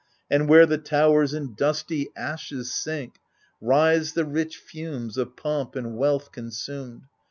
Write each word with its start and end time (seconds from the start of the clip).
And 0.31 0.49
where 0.49 0.65
the 0.65 0.79
towers 0.79 1.31
in 1.31 1.53
dusty 1.53 2.09
ashes 2.17 2.73
sink. 2.73 3.17
Rise 3.61 4.13
the 4.13 4.25
rich 4.25 4.57
fumes 4.57 5.15
of 5.15 5.35
pomp 5.37 5.75
and 5.75 5.95
wealth 5.95 6.31
consumed. 6.31 7.03